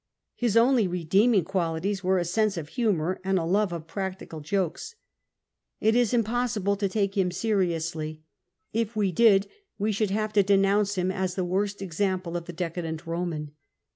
His 0.33 0.57
only 0.57 0.87
redeeming 0.87 1.43
qualities 1.43 2.03
were 2.03 2.17
a 2.17 2.25
sense 2.25 2.57
of 2.57 2.69
humour 2.69 3.21
and 3.23 3.37
a 3.37 3.43
love 3.45 3.71
of 3.71 3.85
practical 3.85 4.39
jokes. 4.39 4.95
It 5.79 5.95
is 5.95 6.11
impossible 6.11 6.75
to 6.77 6.89
take 6.89 7.15
him 7.15 7.29
seriously; 7.29 8.23
if 8.73 8.95
we 8.95 9.11
did, 9.11 9.45
we 9.77 9.91
should 9.91 10.09
have 10.09 10.33
to 10.33 10.41
denounce 10.41 10.95
him 10.95 11.11
as 11.11 11.35
the 11.35 11.45
worst 11.45 11.83
example 11.83 12.35
of 12.35 12.45
the 12.45 12.53
decadent 12.53 13.05
Roman. 13.05 13.51